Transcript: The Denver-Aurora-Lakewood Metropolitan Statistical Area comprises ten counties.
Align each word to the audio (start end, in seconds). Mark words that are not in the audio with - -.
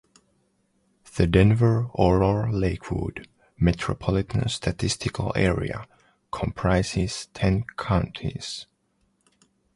The 1.15 1.27
Denver-Aurora-Lakewood 1.27 3.27
Metropolitan 3.59 4.49
Statistical 4.49 5.31
Area 5.35 5.85
comprises 6.31 7.27
ten 7.35 7.65
counties. 7.77 8.65